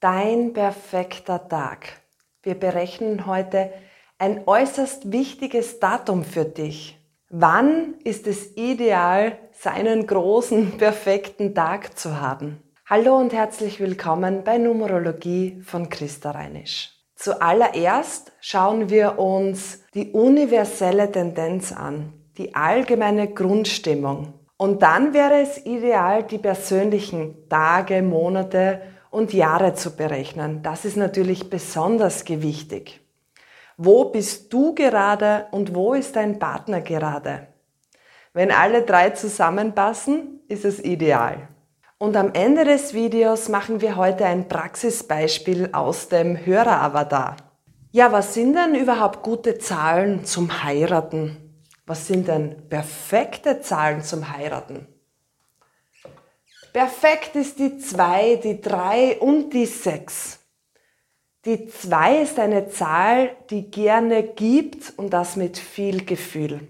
[0.00, 2.00] Dein perfekter Tag.
[2.42, 3.70] Wir berechnen heute
[4.16, 6.98] ein äußerst wichtiges Datum für dich.
[7.28, 12.62] Wann ist es ideal, seinen großen, perfekten Tag zu haben?
[12.86, 16.94] Hallo und herzlich willkommen bei Numerologie von Christa Reinisch.
[17.16, 24.32] Zuallererst schauen wir uns die universelle Tendenz an, die allgemeine Grundstimmung.
[24.56, 28.80] Und dann wäre es ideal, die persönlichen Tage, Monate
[29.10, 30.62] und Jahre zu berechnen.
[30.62, 33.00] Das ist natürlich besonders gewichtig.
[33.76, 37.48] Wo bist du gerade und wo ist dein Partner gerade?
[38.32, 41.48] Wenn alle drei zusammenpassen, ist es ideal.
[41.98, 47.36] Und am Ende des Videos machen wir heute ein Praxisbeispiel aus dem Höreravatar.
[47.90, 51.36] Ja, was sind denn überhaupt gute Zahlen zum Heiraten?
[51.86, 54.86] Was sind denn perfekte Zahlen zum Heiraten?
[56.72, 60.38] Perfekt ist die 2, die 3 und die 6.
[61.44, 66.68] Die 2 ist eine Zahl, die gerne gibt und das mit viel Gefühl.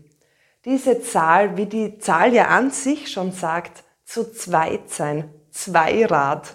[0.64, 6.54] Diese Zahl, wie die Zahl ja an sich schon sagt, zu zweit sein, Zweirad,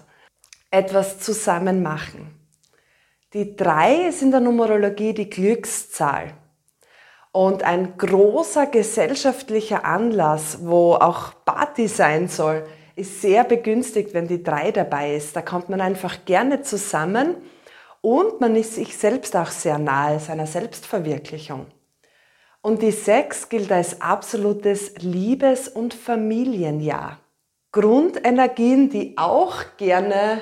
[0.72, 2.40] etwas zusammen machen.
[3.34, 6.34] Die 3 ist in der Numerologie die Glückszahl.
[7.32, 12.66] Und ein großer gesellschaftlicher Anlass, wo auch Party sein soll,
[12.96, 15.36] ist sehr begünstigt, wenn die drei dabei ist.
[15.36, 17.36] Da kommt man einfach gerne zusammen
[18.02, 21.68] und man ist sich selbst auch sehr nahe, seiner Selbstverwirklichung.
[22.62, 27.20] Und die sechs gilt als absolutes Liebes- und Familienjahr.
[27.72, 30.42] Grundenergien, die auch gerne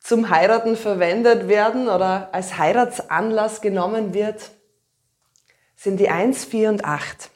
[0.00, 4.50] zum Heiraten verwendet werden oder als Heiratsanlass genommen wird,
[5.76, 7.30] sind die 1, 4 und 8.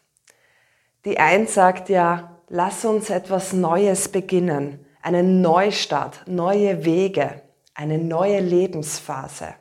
[1.04, 7.42] Die 1 sagt ja, lass uns etwas Neues beginnen, einen Neustart, neue Wege,
[7.74, 9.54] eine neue Lebensphase.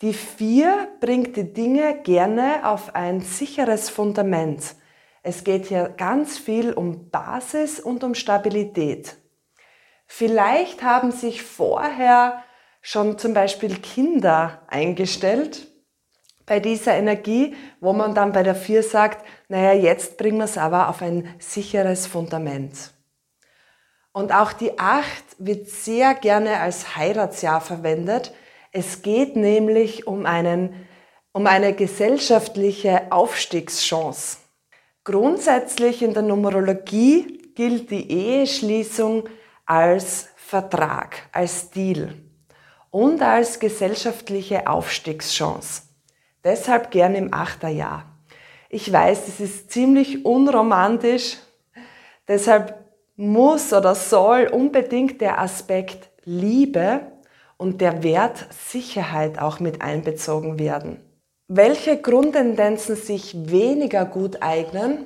[0.00, 4.74] Die vier bringt die Dinge gerne auf ein sicheres Fundament.
[5.22, 9.18] Es geht hier ganz viel um Basis und um Stabilität.
[10.06, 12.42] Vielleicht haben sich vorher
[12.80, 15.69] schon zum Beispiel Kinder eingestellt
[16.50, 20.58] bei dieser Energie, wo man dann bei der 4 sagt, naja, jetzt bringen wir es
[20.58, 22.92] aber auf ein sicheres Fundament.
[24.10, 25.06] Und auch die 8
[25.38, 28.34] wird sehr gerne als Heiratsjahr verwendet.
[28.72, 30.74] Es geht nämlich um, einen,
[31.30, 34.38] um eine gesellschaftliche Aufstiegschance.
[35.04, 39.28] Grundsätzlich in der Numerologie gilt die Eheschließung
[39.66, 42.12] als Vertrag, als Deal
[42.90, 45.89] und als gesellschaftliche Aufstiegschance.
[46.44, 48.04] Deshalb gern im Achterjahr.
[48.68, 51.38] Ich weiß, es ist ziemlich unromantisch,
[52.28, 52.78] deshalb
[53.16, 57.00] muss oder soll unbedingt der Aspekt Liebe
[57.56, 61.04] und der Wert Sicherheit auch mit einbezogen werden.
[61.48, 65.04] Welche Grundtendenzen sich weniger gut eignen,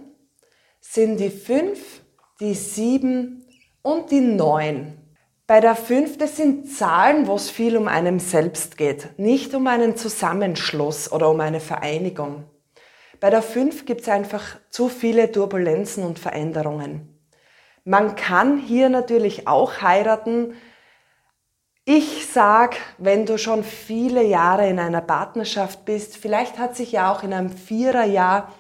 [0.81, 2.03] sind die 5,
[2.39, 3.47] die 7
[3.83, 5.04] und die 9.
[5.47, 9.67] Bei der 5, das sind Zahlen, wo es viel um einen selbst geht, nicht um
[9.67, 12.45] einen Zusammenschluss oder um eine Vereinigung.
[13.21, 17.19] Bei der 5 gibt es einfach zu viele Turbulenzen und Veränderungen.
[17.85, 20.55] Man kann hier natürlich auch heiraten.
[21.85, 27.13] Ich sag, wenn du schon viele Jahre in einer Partnerschaft bist, vielleicht hat sich ja
[27.13, 28.51] auch in einem Viererjahr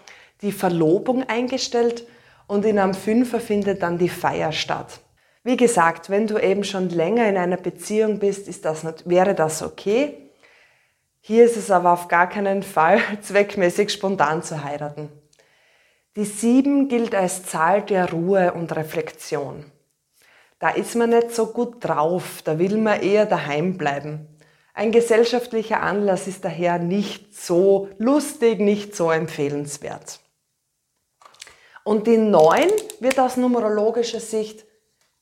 [0.42, 2.06] die Verlobung eingestellt
[2.46, 5.00] und in einem Fünfer findet dann die Feier statt.
[5.46, 9.62] Wie gesagt, wenn du eben schon länger in einer Beziehung bist, ist das, wäre das
[9.62, 10.30] okay.
[11.20, 15.10] Hier ist es aber auf gar keinen Fall zweckmäßig spontan zu heiraten.
[16.16, 19.70] Die sieben gilt als Zahl der Ruhe und Reflexion.
[20.60, 24.26] Da ist man nicht so gut drauf, da will man eher daheim bleiben.
[24.72, 30.20] Ein gesellschaftlicher Anlass ist daher nicht so lustig, nicht so empfehlenswert.
[31.84, 34.64] Und die neun wird aus numerologischer Sicht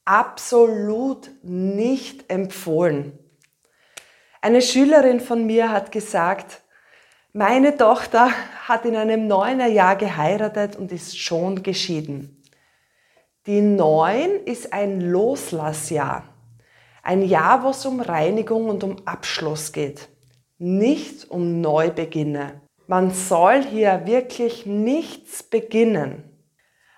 [0.05, 3.19] absolut nicht empfohlen.
[4.41, 6.63] Eine Schülerin von mir hat gesagt,
[7.33, 8.31] meine Tochter
[8.67, 12.43] hat in einem neuner Jahr geheiratet und ist schon geschieden.
[13.47, 16.25] Die neun ist ein Loslassjahr.
[17.03, 20.09] Ein Jahr, wo es um Reinigung und um Abschluss geht.
[20.59, 22.61] Nicht um Neubeginne.
[22.87, 26.32] Man soll hier wirklich nichts beginnen.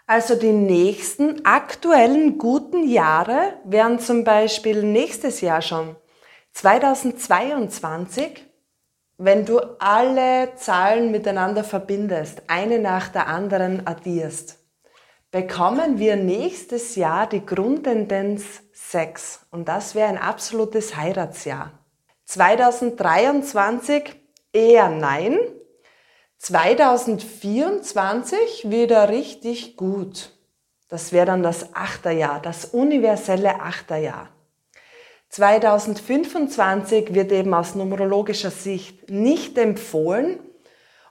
[0.06, 5.96] Also die nächsten aktuellen guten Jahre wären zum Beispiel nächstes Jahr schon
[6.52, 8.44] 2022,
[9.16, 14.58] wenn du alle Zahlen miteinander verbindest, eine nach der anderen addierst.
[15.30, 21.72] bekommen wir nächstes Jahr die Grundtendenz 6 und das wäre ein absolutes Heiratsjahr.
[22.26, 24.14] 2023
[24.52, 25.38] eher nein,
[26.44, 30.30] 2024 wieder richtig gut.
[30.88, 34.28] Das wäre dann das Achterjahr, das universelle Achterjahr.
[35.30, 40.38] 2025 wird eben aus numerologischer Sicht nicht empfohlen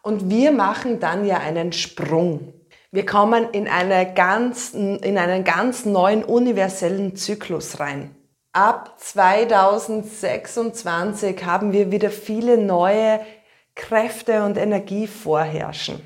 [0.04, 2.54] und wir machen dann ja einen Sprung.
[2.92, 8.16] Wir kommen in, eine ganz, in einen ganz neuen universellen Zyklus rein.
[8.52, 13.20] Ab 2026 haben wir wieder viele neue
[13.75, 16.02] Kräfte und Energie vorherrschen.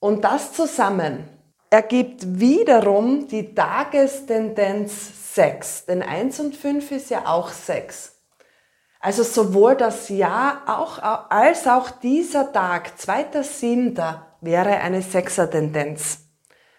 [0.00, 1.28] Und das zusammen
[1.68, 5.86] ergibt wiederum die Tagestendenz 6.
[5.86, 8.18] Denn 1 und 5 ist ja auch 6.
[9.00, 10.98] Also sowohl das Jahr auch,
[11.30, 16.18] als auch dieser Tag, 2.7., wäre eine Sechser-Tendenz.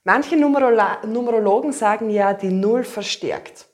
[0.04, 3.66] Manche Numerologen sagen ja, die Null verstärkt.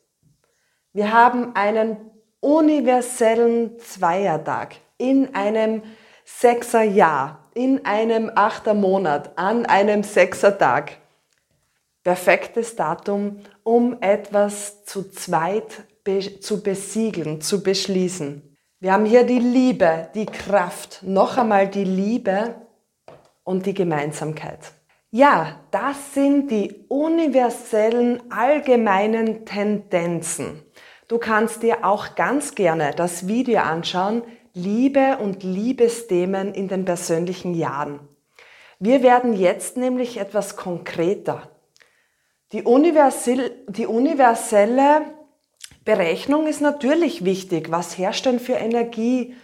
[0.93, 1.97] Wir haben einen
[2.41, 5.83] universellen Zweiertag in einem
[6.25, 10.99] Sechserjahr in einem achter Monat, an einem sechser Tag.
[12.09, 18.57] Perfektes Datum, um etwas zu zweit be zu besiegeln, zu beschließen.
[18.81, 22.55] Wir haben hier die Liebe, die Kraft, noch einmal die Liebe
[23.45, 24.73] und die Gemeinsamkeit.
[25.11, 30.63] Ja, das sind die universellen allgemeinen Tendenzen.
[31.09, 34.23] Du kannst dir auch ganz gerne das Video anschauen,
[34.55, 38.01] Liebe und Liebesthemen in den persönlichen Jahren.
[38.79, 41.51] Wir werden jetzt nämlich etwas konkreter.
[42.53, 45.03] Die, universell, die universelle
[45.85, 47.71] Berechnung ist natürlich wichtig.
[47.71, 49.35] Was herrscht denn für Energie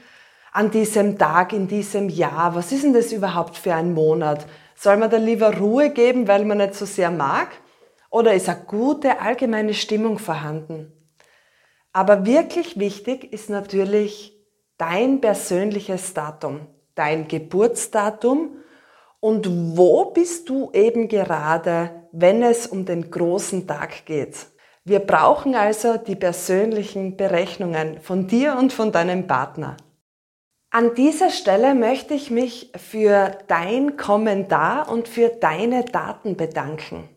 [0.53, 2.55] an diesem Tag, in diesem Jahr?
[2.55, 4.47] Was ist denn das überhaupt für ein Monat?
[4.75, 7.49] Soll man da lieber Ruhe geben, weil man nicht so sehr mag?
[8.09, 10.93] Oder ist eine gute allgemeine Stimmung vorhanden?
[11.93, 14.33] Aber wirklich wichtig ist natürlich
[14.79, 18.57] dein persönliches Datum, dein Geburtsdatum
[19.25, 24.49] und wo bist du eben gerade, wenn es um den großen Tag geht.
[24.85, 29.79] Wir brauchen also die persönlichen Berechnungen von dir und von deinem Partner.
[30.69, 37.09] An dieser Stelle möchte ich mich für dein Kommentar und für deine Daten bedanken.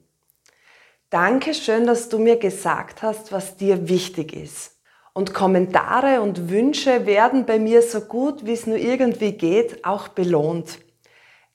[1.10, 4.78] Dankeschön, dass du mir gesagt hast, was dir wichtig ist.
[5.14, 10.08] Und Kommentare und Wünsche werden bei mir so gut, wie es nur irgendwie geht, auch
[10.08, 10.87] belohnt.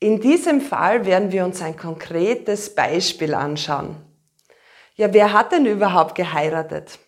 [0.02, 3.94] In diesem Fall werden wir uns ein konkretes Beispiel anschauen.
[4.96, 6.98] Ja, wer hat denn überhaupt geheiratet?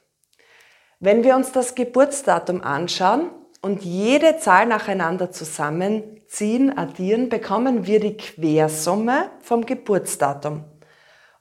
[1.00, 3.32] Wenn wir uns das Geburtsdatum anschauen
[3.62, 10.62] und jede Zahl nacheinander zusammenziehen, addieren, bekommen wir die Quersumme vom Geburtsdatum.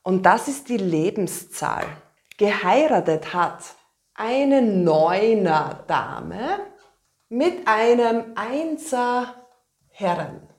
[0.02, 1.86] Und das ist die Lebenszahl.
[2.40, 3.60] Geheiratet hat
[4.16, 6.62] eine Neuner Dame
[7.30, 9.36] mit einem Einser
[9.90, 10.50] Herren.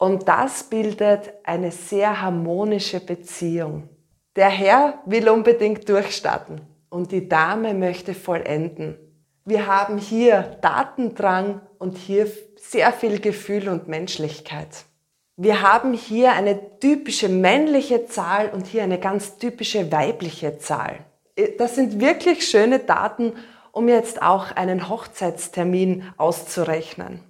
[0.00, 3.90] Und das bildet eine sehr harmonische Beziehung.
[4.34, 8.96] Der Herr will unbedingt durchstarten und die Dame möchte vollenden.
[9.44, 12.26] Wir haben hier Datendrang und hier
[12.56, 14.86] sehr viel Gefühl und Menschlichkeit.
[15.36, 21.00] Wir haben hier eine typische männliche Zahl und hier eine ganz typische weibliche Zahl.
[21.58, 23.34] Das sind wirklich schöne Daten,
[23.70, 27.29] um jetzt auch einen Hochzeitstermin auszurechnen.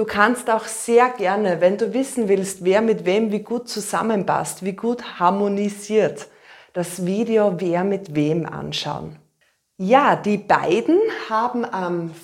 [0.00, 4.64] Du kannst auch sehr gerne, wenn du wissen willst, wer mit wem wie gut zusammenpasst,
[4.64, 6.26] wie gut harmonisiert,
[6.72, 9.16] das Video Wer mit wem anschauen.
[9.76, 12.14] Ja, die beiden haben am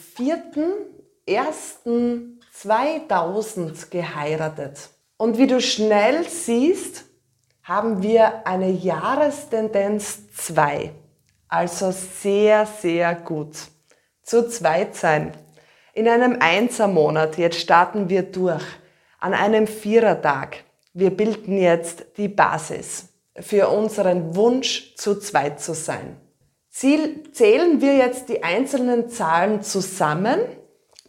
[1.29, 4.89] 4.1.2000 geheiratet.
[5.19, 7.05] Und wie du schnell siehst,
[7.63, 10.93] haben wir eine Jahrestendenz 2.
[11.47, 13.55] Also sehr, sehr gut.
[14.23, 15.33] Zu zweit sein.
[15.97, 18.63] In einem Einsermonat, jetzt starten wir durch.
[19.19, 20.59] An einem Vierertag.
[20.93, 23.09] Wir bilden jetzt die Basis
[23.41, 26.21] für unseren Wunsch, zu zweit zu sein.
[26.69, 30.39] Ziel, zählen wir jetzt die einzelnen Zahlen zusammen,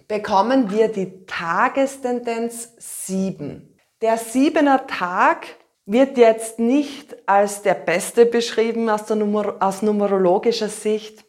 [0.08, 3.78] bekommen wir die Tagestendenz 7.
[4.02, 5.48] Der siebener Tag
[5.86, 11.26] wird jetzt nicht als der beste beschrieben aus, Numer aus numerologischer Sicht,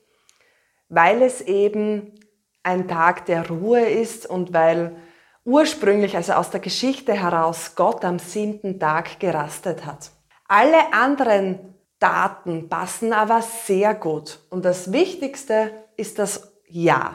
[0.89, 2.18] weil es eben
[2.63, 4.97] ein Tag der Ruhe ist und weil
[5.45, 10.11] ursprünglich, also aus der Geschichte heraus, Gott am siebten Tag gerastet hat.
[10.47, 14.41] Alle anderen Daten passen aber sehr gut.
[14.51, 17.15] Und das Wichtigste ist das Ja.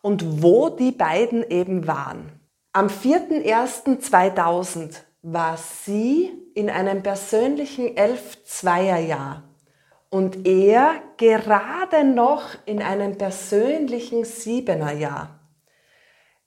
[0.00, 2.40] Und wo die beiden eben waren.
[2.72, 9.42] Am 4.1.2000 war sie in einem persönlichen 11-2er-Jahr
[10.12, 15.40] und er gerade noch in einem persönlichen 7er-Jahr.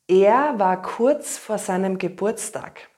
[0.07, 2.89] Er war kurz vor seinem Geburtstag.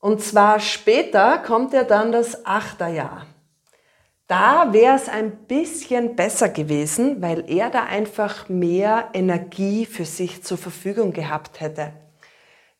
[0.00, 3.26] Und zwar später kommt ja dann das Achterjahr.
[4.26, 10.42] Da wäre es ein bisschen besser gewesen, weil er da einfach mehr Energie für sich
[10.42, 11.92] zur Verfügung gehabt hätte.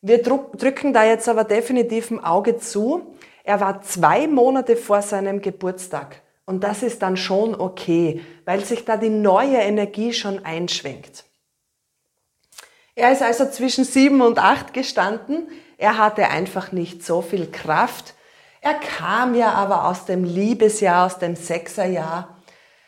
[0.01, 3.15] Wir drücken da jetzt aber definitiv ein Auge zu.
[3.45, 6.21] Er war zwei Monate vor seinem Geburtstag.
[6.45, 11.25] Und das ist dann schon okay, weil sich da die neue Energie schon einschwenkt.
[12.93, 15.49] Er ist also zwischen sieben und acht gestanden.
[15.77, 18.13] Er hatte einfach nicht so viel Kraft.
[18.61, 22.37] Er kam ja aber aus dem Liebesjahr, aus dem Sechserjahr.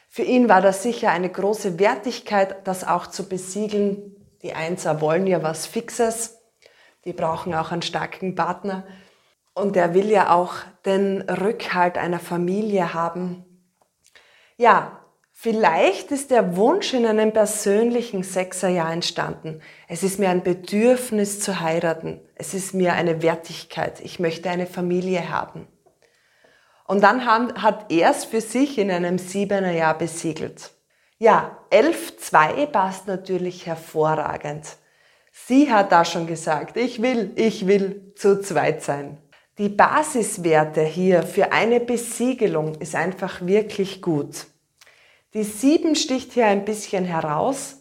[0.08, 4.16] Für ihn war das sicher eine große Wertigkeit, das auch zu besiegeln.
[4.44, 6.40] Die Einser wollen ja was Fixes.
[7.06, 8.88] Die brauchen auch einen starken Partner.
[9.54, 10.54] Und er will ja auch
[10.86, 13.47] den Rückhalt einer Familie haben.
[14.58, 15.08] Ja,
[15.40, 19.62] Vielleicht ist der Wunsch in einem persönlichen Sechserjahr entstanden.
[19.88, 22.20] Es ist mir ein Bedürfnis zu heiraten.
[22.34, 24.00] Es ist mir eine Wertigkeit.
[24.00, 25.68] Ich möchte eine Familie haben.
[26.88, 30.72] Und dann hat er es für sich in einem siebener Jahr besiegelt.
[31.20, 34.66] Ja, 11.2 passt natürlich hervorragend.
[35.32, 39.20] Sie hat da schon gesagt, ich will, ich will zu zweit sein.
[39.58, 44.46] Die Basiswerte hier für eine Besiegelung ist einfach wirklich gut.
[45.34, 47.78] Die sieben sticht hier ein bisschen heraus.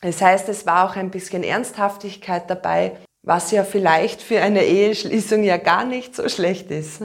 [0.00, 5.44] Das heißt, es war auch ein bisschen Ernsthaftigkeit dabei, was ja vielleicht für eine Eheschließung
[5.44, 7.02] ja gar nicht so schlecht ist.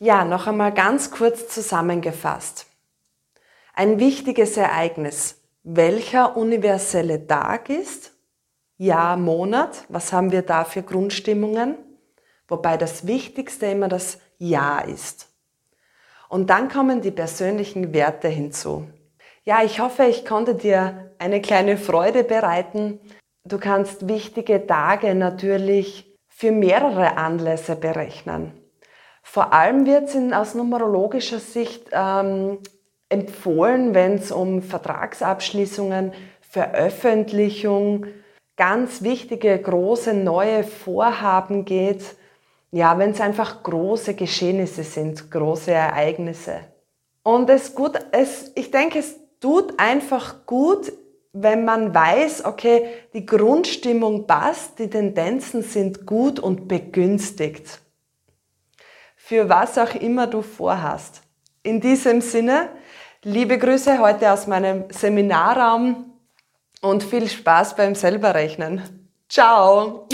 [0.00, 2.66] Ja, noch einmal ganz kurz zusammengefasst.
[3.74, 5.42] Ein wichtiges Ereignis.
[5.64, 8.14] Welcher universelle Tag ist?
[8.78, 9.84] Jahr, Monat.
[9.88, 11.76] Was haben wir da für Grundstimmungen?
[12.48, 15.28] Wobei das Wichtigste immer das Jahr ist.
[16.28, 18.88] Und dann kommen die persönlichen Werte hinzu.
[19.44, 23.00] Ja, ich hoffe, ich konnte dir eine kleine Freude bereiten.
[23.44, 28.52] Du kannst wichtige Tage natürlich für mehrere Anlässe berechnen.
[29.22, 32.58] Vor allem wird es aus numerologischer Sicht ähm,
[33.08, 38.06] empfohlen, wenn es um Vertragsabschließungen, Veröffentlichung,
[38.56, 42.16] ganz wichtige, große, neue Vorhaben geht.
[42.70, 46.60] Ja, wenn es einfach große Geschehnisse sind, große Ereignisse.
[47.22, 50.92] Und es gut, es, ich denke, es tut einfach gut,
[51.32, 57.80] wenn man weiß, okay, die Grundstimmung passt, die Tendenzen sind gut und begünstigt.
[59.16, 61.22] Für was auch immer du vorhast.
[61.62, 62.70] In diesem Sinne,
[63.22, 66.12] liebe Grüße heute aus meinem Seminarraum
[66.80, 69.10] und viel Spaß beim Selberrechnen.
[69.28, 70.08] Ciao!